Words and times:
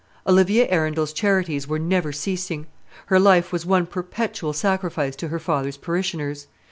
Olivia 0.25 0.65
Arundel's 0.67 1.13
charities 1.13 1.67
were 1.67 1.77
never 1.77 2.11
ceasing; 2.11 2.65
her 3.05 3.19
life 3.19 3.51
was 3.51 3.67
one 3.67 3.85
perpetual 3.85 4.51
sacrifice 4.51 5.15
to 5.17 5.27
her 5.27 5.37
father's 5.37 5.77
parishioners. 5.77 6.47